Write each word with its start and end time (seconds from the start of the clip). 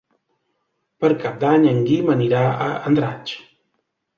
Per 1.03 1.11
Cap 1.25 1.37
d'Any 1.45 1.67
en 1.73 1.79
Guim 1.91 2.11
anirà 2.17 2.41
a 2.49 2.71
Andratx. 2.93 3.37